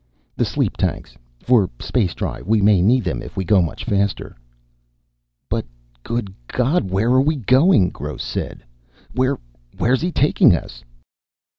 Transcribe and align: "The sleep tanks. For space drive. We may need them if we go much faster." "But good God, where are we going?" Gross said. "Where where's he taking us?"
"The 0.35 0.45
sleep 0.45 0.77
tanks. 0.77 1.15
For 1.41 1.69
space 1.79 2.15
drive. 2.15 2.47
We 2.47 2.59
may 2.59 2.81
need 2.81 3.03
them 3.03 3.21
if 3.21 3.37
we 3.37 3.45
go 3.45 3.61
much 3.61 3.83
faster." 3.85 4.35
"But 5.47 5.63
good 6.01 6.33
God, 6.47 6.89
where 6.89 7.11
are 7.11 7.21
we 7.21 7.35
going?" 7.35 7.91
Gross 7.91 8.23
said. 8.23 8.63
"Where 9.13 9.37
where's 9.77 10.01
he 10.01 10.11
taking 10.11 10.55
us?" 10.55 10.83